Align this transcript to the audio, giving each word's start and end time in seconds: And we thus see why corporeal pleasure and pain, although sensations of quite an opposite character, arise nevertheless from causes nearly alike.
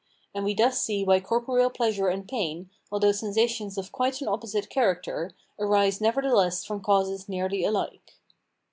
And 0.33 0.43
we 0.43 0.55
thus 0.55 0.81
see 0.81 1.03
why 1.03 1.19
corporeal 1.19 1.69
pleasure 1.69 2.07
and 2.07 2.27
pain, 2.27 2.71
although 2.91 3.11
sensations 3.11 3.77
of 3.77 3.91
quite 3.91 4.19
an 4.19 4.27
opposite 4.27 4.67
character, 4.67 5.29
arise 5.59 6.01
nevertheless 6.01 6.65
from 6.65 6.81
causes 6.81 7.29
nearly 7.29 7.63
alike. 7.63 8.15